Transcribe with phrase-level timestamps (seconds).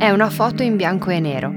[0.00, 1.52] È una foto in bianco e nero.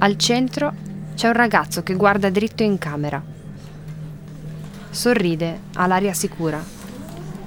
[0.00, 0.74] Al centro
[1.14, 3.22] c'è un ragazzo che guarda dritto in camera.
[4.90, 6.62] Sorride, ha l'aria sicura.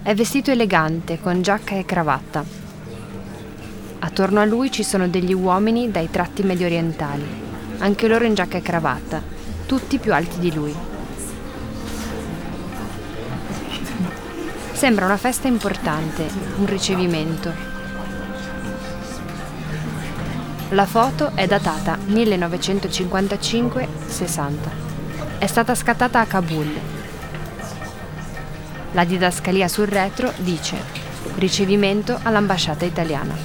[0.01, 2.43] È vestito elegante, con giacca e cravatta.
[3.99, 7.25] Attorno a lui ci sono degli uomini dai tratti medio orientali,
[7.77, 9.21] anche loro in giacca e cravatta,
[9.67, 10.92] tutti più alti di lui.
[14.83, 17.49] Sembra una festa importante, un ricevimento.
[20.71, 24.51] La foto è datata 1955-60.
[25.37, 26.67] È stata scattata a Kabul.
[28.91, 30.75] La didascalia sul retro dice
[31.37, 33.35] ricevimento all'ambasciata italiana.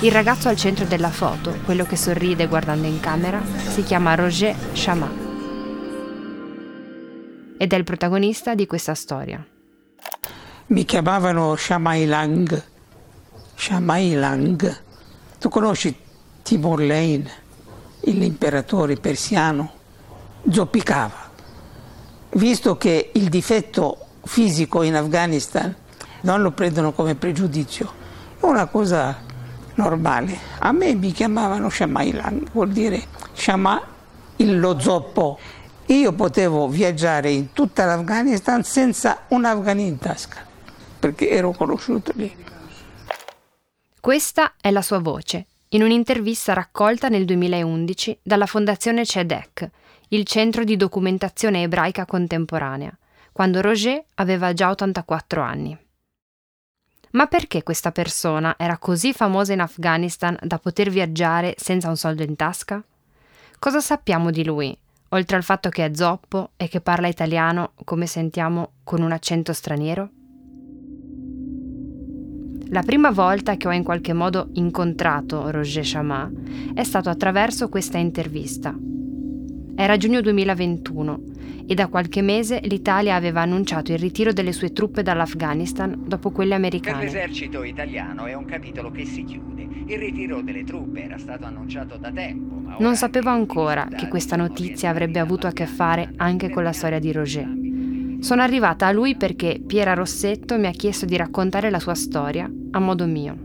[0.00, 4.56] Il ragazzo al centro della foto, quello che sorride guardando in camera, si chiama Roger
[4.72, 5.26] Chamat
[7.58, 9.44] ed è il protagonista di questa storia.
[10.70, 12.62] Mi chiamavano Shamai Lang.
[13.54, 14.80] Shamai Lang.
[15.38, 15.96] Tu conosci
[16.42, 17.24] Timur Lane,
[18.00, 19.72] l'imperatore persiano?
[20.50, 21.30] Zoppicava.
[22.32, 25.74] Visto che il difetto fisico in Afghanistan
[26.20, 27.90] non lo prendono come pregiudizio,
[28.38, 29.16] è una cosa
[29.76, 30.38] normale.
[30.58, 33.80] A me mi chiamavano Shamai Lang, vuol dire Shama
[34.36, 35.38] lo zoppo.
[35.86, 40.47] Io potevo viaggiare in tutta l'Afghanistan senza un afghano in tasca
[40.98, 42.34] perché ero conosciuto lì.
[44.00, 49.70] Questa è la sua voce, in un'intervista raccolta nel 2011 dalla Fondazione CEDEC,
[50.08, 52.96] il centro di documentazione ebraica contemporanea,
[53.32, 55.78] quando Roger aveva già 84 anni.
[57.10, 62.22] Ma perché questa persona era così famosa in Afghanistan da poter viaggiare senza un soldo
[62.22, 62.82] in tasca?
[63.58, 64.76] Cosa sappiamo di lui,
[65.10, 69.52] oltre al fatto che è zoppo e che parla italiano, come sentiamo, con un accento
[69.52, 70.10] straniero?
[72.70, 76.32] La prima volta che ho in qualche modo incontrato Roger Chamat
[76.74, 78.76] è stato attraverso questa intervista.
[79.74, 81.20] Era giugno 2021
[81.66, 86.54] e da qualche mese l'Italia aveva annunciato il ritiro delle sue truppe dall'Afghanistan dopo quelle
[86.54, 87.04] americane.
[87.04, 89.66] Per l'esercito italiano è un capitolo che si chiude.
[89.86, 92.56] Il ritiro delle truppe era stato annunciato da tempo.
[92.80, 96.98] non sapevo ancora che questa notizia avrebbe avuto a che fare anche con la storia
[96.98, 97.57] di Roger.
[98.20, 102.50] Sono arrivata a lui perché Piera Rossetto mi ha chiesto di raccontare la sua storia
[102.72, 103.36] a modo mio.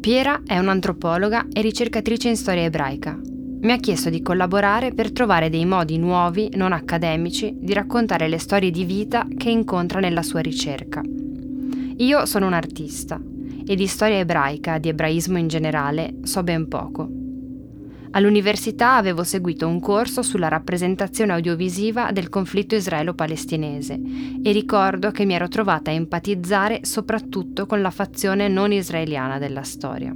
[0.00, 3.18] Piera è un'antropologa e ricercatrice in storia ebraica.
[3.60, 8.38] Mi ha chiesto di collaborare per trovare dei modi nuovi, non accademici, di raccontare le
[8.38, 11.00] storie di vita che incontra nella sua ricerca.
[11.96, 13.18] Io sono un artista
[13.64, 17.13] e di storia ebraica, di ebraismo in generale, so ben poco.
[18.16, 24.00] All'università avevo seguito un corso sulla rappresentazione audiovisiva del conflitto israelo-palestinese
[24.40, 29.62] e ricordo che mi ero trovata a empatizzare soprattutto con la fazione non israeliana della
[29.62, 30.14] storia.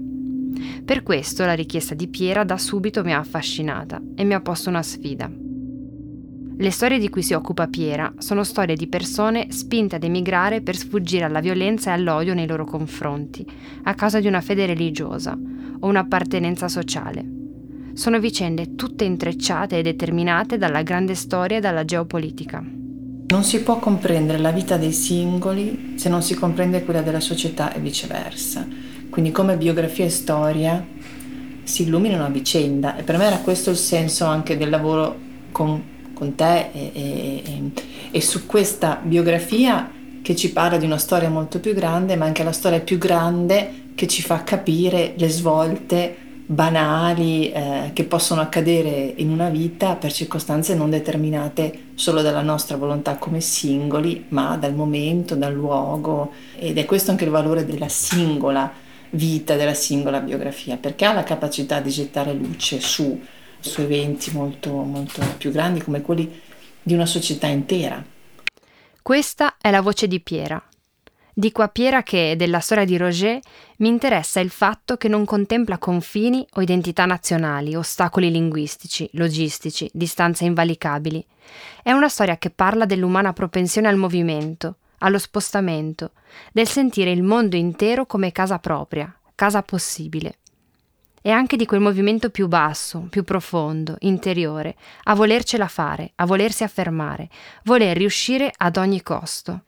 [0.85, 4.69] Per questo la richiesta di Piera da subito mi ha affascinata e mi ha posto
[4.69, 5.29] una sfida.
[6.61, 10.77] Le storie di cui si occupa Piera sono storie di persone spinte ad emigrare per
[10.77, 13.45] sfuggire alla violenza e all'odio nei loro confronti,
[13.83, 15.37] a causa di una fede religiosa
[15.81, 17.38] o un'appartenenza sociale.
[17.99, 22.65] Sono vicende tutte intrecciate e determinate dalla grande storia e dalla geopolitica.
[23.27, 27.73] Non si può comprendere la vita dei singoli se non si comprende quella della società
[27.73, 28.65] e viceversa.
[29.11, 30.87] Quindi come biografia e storia
[31.65, 35.19] si illuminano a vicenda e per me era questo il senso anche del lavoro
[35.51, 35.83] con,
[36.15, 37.73] con te e, e,
[38.13, 39.91] e su questa biografia
[40.23, 43.87] che ci parla di una storia molto più grande, ma anche la storia più grande
[43.97, 50.11] che ci fa capire le svolte banali eh, che possono accadere in una vita per
[50.11, 56.79] circostanze non determinate solo dalla nostra volontà come singoli, ma dal momento, dal luogo ed
[56.79, 58.73] è questo anche il valore della singola
[59.11, 63.21] vita, della singola biografia, perché ha la capacità di gettare luce su,
[63.61, 66.41] su eventi molto, molto più grandi come quelli
[66.83, 68.03] di una società intera.
[69.03, 70.63] Questa è la voce di Piera,
[71.39, 73.39] Dico a Piera che della storia di Roger
[73.77, 80.47] mi interessa il fatto che non contempla confini o identità nazionali, ostacoli linguistici, logistici, distanze
[80.47, 81.25] invalicabili.
[81.81, 86.11] È una storia che parla dell'umana propensione al movimento, allo spostamento,
[86.51, 90.39] del sentire il mondo intero come casa propria, casa possibile.
[91.23, 94.75] E anche di quel movimento più basso, più profondo, interiore,
[95.05, 97.29] a volercela fare, a volersi affermare,
[97.63, 99.63] voler riuscire ad ogni costo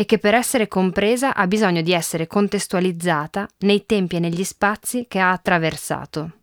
[0.00, 5.04] e che per essere compresa ha bisogno di essere contestualizzata nei tempi e negli spazi
[5.06, 6.38] che ha attraversato.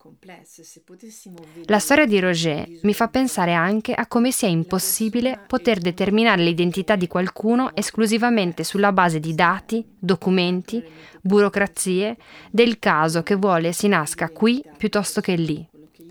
[1.65, 6.95] La storia di Roger mi fa pensare anche a come sia impossibile poter determinare l'identità
[6.95, 10.83] di qualcuno esclusivamente sulla base di dati, documenti,
[11.19, 12.15] burocrazie,
[12.51, 15.68] del caso che vuole si nasca qui piuttosto che lì.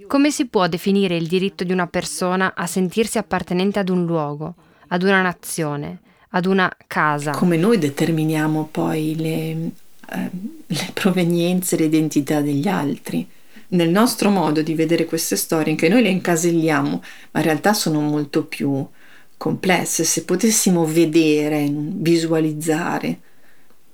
[0.08, 4.56] Come si può definire il diritto di una persona a sentirsi appartenente ad un luogo,
[4.88, 6.00] ad una nazione,
[6.36, 7.32] ad una casa?
[7.32, 9.50] Come noi determiniamo poi le,
[10.12, 10.30] eh,
[10.66, 13.26] le provenienze, l'identità degli altri.
[13.68, 17.02] Nel nostro modo di vedere queste storie, anche noi le incaselliamo,
[17.32, 18.86] ma in realtà sono molto più
[19.36, 20.04] complesse.
[20.04, 23.18] Se potessimo vedere, visualizzare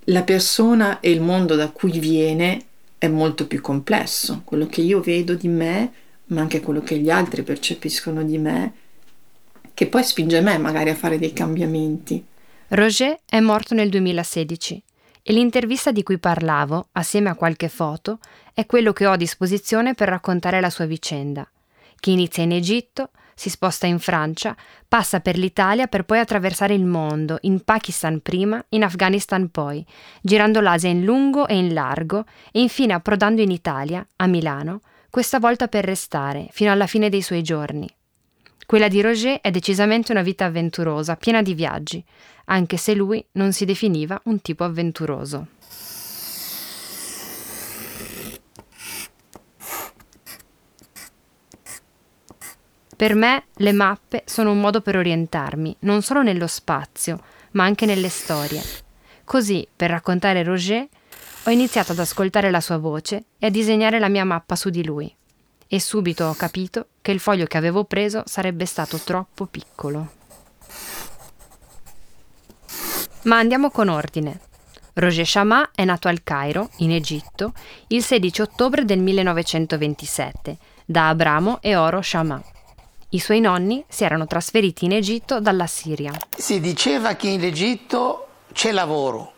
[0.06, 2.64] la persona e il mondo da cui viene,
[2.98, 4.42] è molto più complesso.
[4.44, 5.92] Quello che io vedo di me
[6.32, 8.72] ma anche quello che gli altri percepiscono di me,
[9.74, 12.24] che poi spinge me magari a fare dei cambiamenti.
[12.74, 14.82] Roger è morto nel 2016
[15.20, 18.18] e l'intervista di cui parlavo, assieme a qualche foto,
[18.54, 21.46] è quello che ho a disposizione per raccontare la sua vicenda,
[22.00, 24.56] che inizia in Egitto, si sposta in Francia,
[24.88, 29.84] passa per l'Italia per poi attraversare il mondo, in Pakistan prima, in Afghanistan poi,
[30.22, 34.80] girando l'Asia in lungo e in largo e infine approdando in Italia, a Milano,
[35.10, 37.86] questa volta per restare, fino alla fine dei suoi giorni.
[38.72, 42.02] Quella di Roger è decisamente una vita avventurosa, piena di viaggi,
[42.46, 45.46] anche se lui non si definiva un tipo avventuroso.
[52.96, 57.20] Per me le mappe sono un modo per orientarmi, non solo nello spazio,
[57.50, 58.62] ma anche nelle storie.
[59.24, 60.88] Così, per raccontare Roger,
[61.44, 64.82] ho iniziato ad ascoltare la sua voce e a disegnare la mia mappa su di
[64.82, 65.14] lui.
[65.74, 70.06] E subito ho capito che il foglio che avevo preso sarebbe stato troppo piccolo.
[73.22, 74.38] Ma andiamo con ordine.
[74.92, 77.54] Roger Chamat è nato al Cairo, in Egitto,
[77.86, 82.44] il 16 ottobre del 1927, da Abramo e Oro Chamat.
[83.08, 86.12] I suoi nonni si erano trasferiti in Egitto dalla Siria.
[86.36, 89.32] Si diceva che in Egitto c'è lavoro,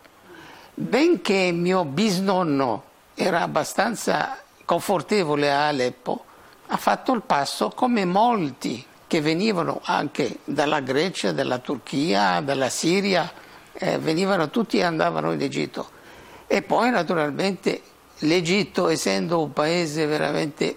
[0.74, 2.82] benché mio bisnonno
[3.14, 6.24] era abbastanza confortevole a Aleppo,
[6.66, 13.30] ha fatto il passo come molti che venivano anche dalla Grecia, dalla Turchia, dalla Siria,
[13.72, 15.88] eh, venivano tutti e andavano in Egitto.
[16.46, 17.82] E poi naturalmente
[18.18, 20.76] l'Egitto, essendo un paese veramente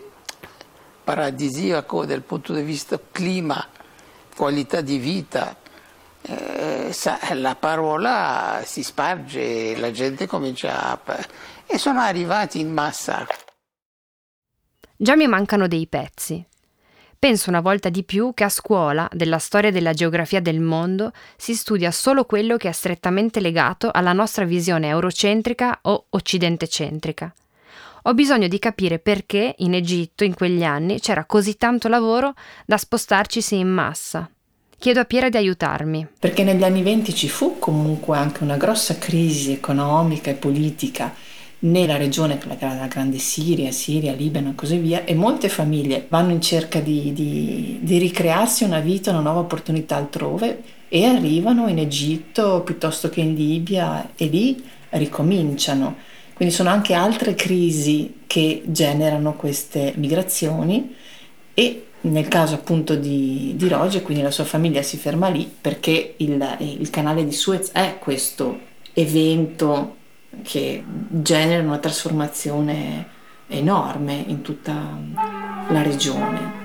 [1.04, 3.66] paradisiaco dal punto di vista clima,
[4.36, 5.56] qualità di vita,
[6.22, 6.94] eh,
[7.34, 11.26] la parola si sparge, la gente comincia a...
[11.66, 13.26] e sono arrivati in massa.
[15.00, 16.44] Già mi mancano dei pezzi.
[17.20, 21.12] Penso una volta di più che a scuola, della storia e della geografia del mondo,
[21.36, 27.32] si studia solo quello che è strettamente legato alla nostra visione eurocentrica o occidentecentrica.
[28.04, 32.34] Ho bisogno di capire perché in Egitto in quegli anni c'era così tanto lavoro
[32.66, 34.28] da spostarcisi in massa.
[34.80, 36.08] Chiedo a Piera di aiutarmi.
[36.20, 41.14] Perché negli anni venti ci fu comunque anche una grossa crisi economica e politica
[41.60, 46.42] nella regione, la grande Siria, Siria, Libano e così via, e molte famiglie vanno in
[46.42, 52.62] cerca di, di, di ricrearsi una vita, una nuova opportunità altrove e arrivano in Egitto
[52.62, 55.96] piuttosto che in Libia e lì ricominciano.
[56.34, 60.94] Quindi sono anche altre crisi che generano queste migrazioni
[61.56, 66.14] e nel caso appunto di, di Roger, quindi la sua famiglia si ferma lì perché
[66.18, 68.60] il, il canale di Suez è questo
[68.94, 69.96] evento
[70.44, 73.08] che genera una trasformazione
[73.48, 74.74] enorme in tutta
[75.70, 76.57] la regione.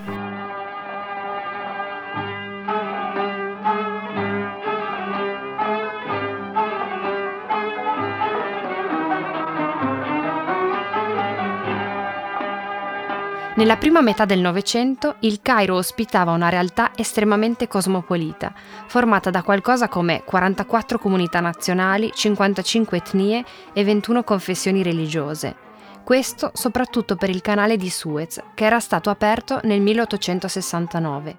[13.63, 18.53] Nella prima metà del Novecento il Cairo ospitava una realtà estremamente cosmopolita,
[18.89, 25.55] formata da qualcosa come 44 comunità nazionali, 55 etnie e 21 confessioni religiose.
[26.03, 31.39] Questo soprattutto per il canale di Suez, che era stato aperto nel 1869.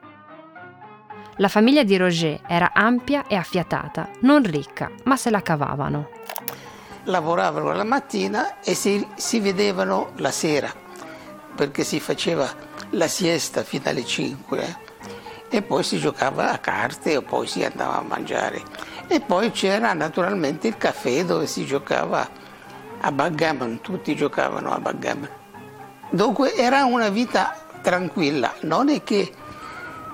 [1.35, 6.07] La famiglia di Roger era ampia e affiatata, non ricca, ma se la cavavano.
[7.03, 10.82] Lavoravano la mattina e si, si vedevano la sera
[11.55, 12.51] perché si faceva
[12.91, 14.77] la siesta fino alle 5
[15.49, 18.61] e poi si giocava a carte o poi si andava a mangiare.
[19.07, 22.27] E poi c'era naturalmente il caffè dove si giocava
[23.01, 25.29] a backgammon, tutti giocavano a backgammon.
[26.09, 29.31] Dunque era una vita tranquilla, non è che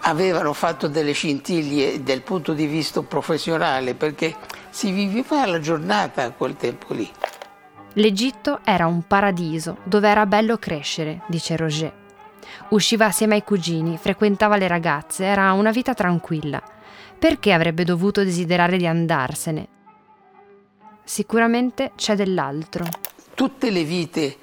[0.01, 4.35] avevano fatto delle scintille dal punto di vista professionale, perché
[4.69, 7.09] si viveva la giornata a quel tempo lì.
[7.99, 11.93] L'Egitto era un paradiso dove era bello crescere, dice Roger.
[12.69, 16.63] Usciva assieme ai cugini, frequentava le ragazze, era una vita tranquilla.
[17.19, 19.67] Perché avrebbe dovuto desiderare di andarsene?
[21.03, 22.85] Sicuramente c'è dell'altro.
[23.33, 24.37] Tutte le vite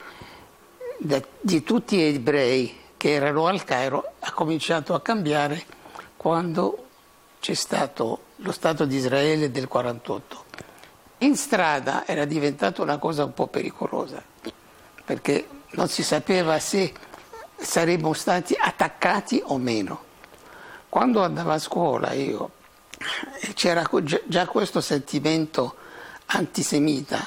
[1.41, 5.65] di tutti gli ebrei che erano al Cairo ha cominciato a cambiare
[6.15, 6.89] quando
[7.41, 10.46] c'è stato lo Stato di Israele del 48.
[11.19, 14.23] In strada era diventata una cosa un po' pericolosa,
[15.05, 16.93] perché non si sapeva se
[17.57, 20.05] saremmo stati attaccati o meno.
[20.91, 22.51] Quando andavo a scuola io
[23.55, 23.89] c'era
[24.27, 25.77] già questo sentimento
[26.27, 27.27] antisemita.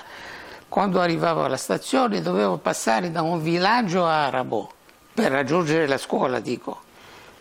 [0.68, 4.72] Quando arrivavo alla stazione dovevo passare da un villaggio arabo
[5.14, 6.82] per raggiungere la scuola, dico.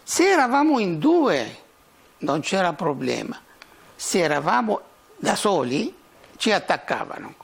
[0.02, 1.58] Se eravamo in due
[2.18, 3.38] non c'era problema.
[3.94, 4.80] Se eravamo
[5.16, 5.94] da soli
[6.38, 7.34] ci attaccavano.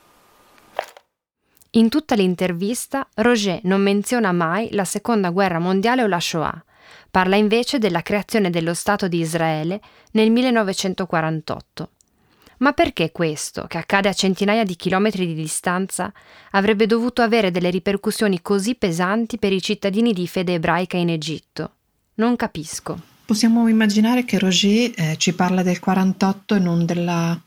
[1.73, 6.65] In tutta l'intervista Roger non menziona mai la seconda guerra mondiale o la Shoah,
[7.11, 9.81] parla invece della creazione dello Stato di Israele
[10.13, 11.89] nel 1948.
[12.59, 16.13] Ma perché questo, che accade a centinaia di chilometri di distanza,
[16.53, 21.73] avrebbe dovuto avere delle ripercussioni così pesanti per i cittadini di fede ebraica in Egitto?
[22.15, 23.01] Non capisco.
[23.25, 27.41] Possiamo immaginare che Roger eh, ci parla del 48 e non della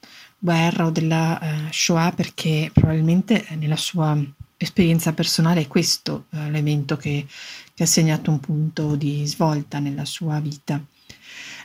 [0.48, 4.18] guerra o della eh, Shoah perché probabilmente nella sua
[4.56, 7.25] esperienza personale è questo eh, l'evento che,
[7.74, 10.82] che ha segnato un punto di svolta nella sua vita.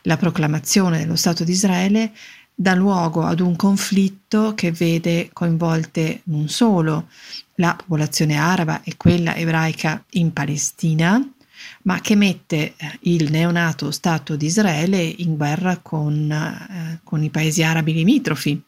[0.02, 2.12] La proclamazione dello Stato di Israele
[2.52, 7.06] dà luogo ad un conflitto che vede coinvolte non solo
[7.56, 11.24] la popolazione araba e quella ebraica in Palestina,
[11.82, 17.30] ma che mette eh, il neonato Stato di Israele in guerra con, eh, con i
[17.30, 18.60] paesi arabi limitrofi,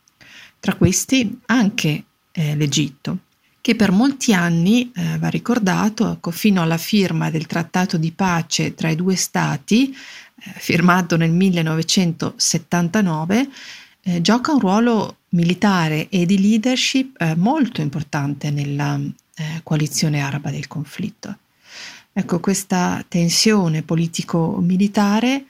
[0.64, 3.18] tra questi anche eh, l'Egitto,
[3.60, 8.72] che per molti anni, eh, va ricordato, ecco, fino alla firma del trattato di pace
[8.72, 9.94] tra i due Stati, eh,
[10.56, 13.48] firmato nel 1979,
[14.04, 18.98] eh, gioca un ruolo militare e di leadership molto importante nella
[19.62, 21.36] coalizione araba del conflitto.
[22.10, 25.44] Ecco, questa tensione politico-militare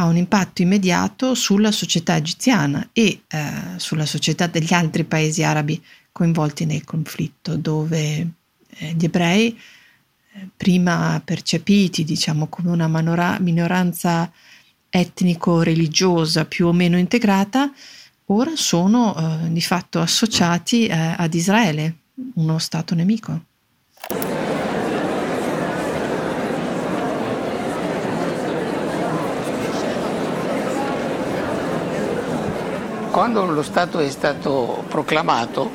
[0.00, 5.82] ha un impatto immediato sulla società egiziana e eh, sulla società degli altri paesi arabi
[6.12, 8.28] coinvolti nel conflitto, dove
[8.68, 9.58] eh, gli ebrei,
[10.32, 14.30] eh, prima percepiti diciamo, come una manora- minoranza
[14.88, 17.72] etnico-religiosa più o meno integrata,
[18.26, 21.96] ora sono eh, di fatto associati eh, ad Israele,
[22.34, 23.46] uno Stato nemico.
[33.18, 35.68] Quando lo Stato è stato proclamato,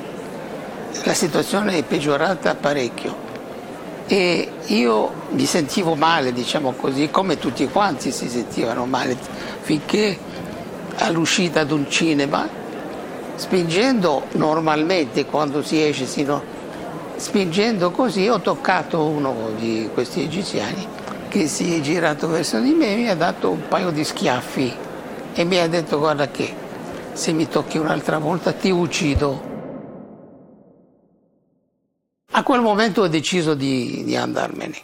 [1.04, 3.14] la situazione è peggiorata parecchio.
[4.08, 9.18] E io mi sentivo male, diciamo così, come tutti quanti si sentivano male,
[9.60, 10.18] finché
[11.00, 12.48] all'uscita ad un cinema,
[13.36, 16.42] spingendo normalmente quando si esce, sino,
[17.18, 20.88] spingendo così, ho toccato uno di questi egiziani
[21.28, 24.74] che si è girato verso di me e mi ha dato un paio di schiaffi
[25.34, 26.63] e mi ha detto guarda che
[27.14, 29.52] se mi tocchi un'altra volta ti uccido.
[32.32, 34.78] A quel momento ho deciso di, di andarmene,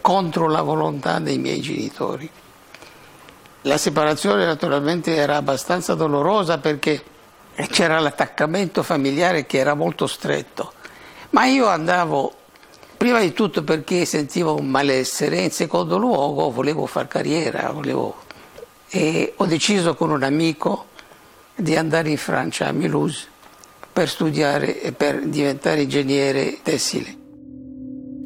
[0.00, 2.30] contro la volontà dei miei genitori.
[3.62, 7.02] La separazione naturalmente era abbastanza dolorosa perché
[7.70, 10.74] c'era l'attaccamento familiare che era molto stretto,
[11.30, 12.32] ma io andavo
[12.96, 18.22] prima di tutto perché sentivo un malessere, in secondo luogo volevo fare carriera, volevo...
[18.88, 20.94] e ho deciso con un amico
[21.56, 23.26] di andare in Francia, a Mulhouse,
[23.92, 27.24] per studiare e per diventare ingegnere tessile.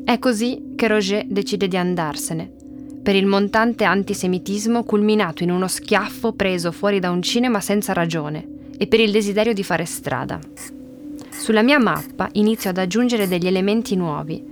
[0.04, 2.50] È così che Roger decide di andarsene,
[3.02, 8.46] per il montante antisemitismo culminato in uno schiaffo preso fuori da un cinema senza ragione
[8.76, 10.40] e per il desiderio di fare strada.
[11.30, 14.44] Sulla mia mappa inizio ad aggiungere degli elementi nuovi.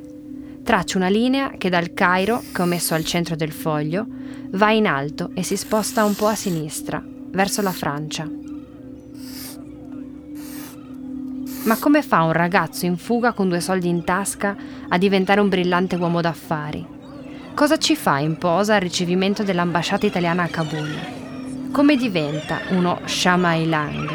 [0.63, 4.07] Traccio una linea che dal Cairo, che ho messo al centro del foglio,
[4.51, 8.38] va in alto e si sposta un po' a sinistra, verso la Francia.
[11.69, 14.57] Ma come fa un ragazzo in fuga con due soldi in tasca
[14.89, 16.83] a diventare un brillante uomo d'affari?
[17.55, 20.97] Cosa ci fa in posa al ricevimento dell'ambasciata italiana a Kabul?
[21.71, 24.09] Come diventa uno Shamai Lang?